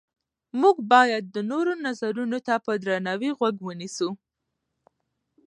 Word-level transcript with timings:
موږ 0.61 0.75
باید 0.91 1.23
د 1.35 1.37
نورو 1.51 1.73
نظرونو 1.85 2.37
ته 2.47 2.55
په 2.65 2.71
درناوي 2.83 3.31
غوږ 3.37 3.55
ونیسو 3.63 4.09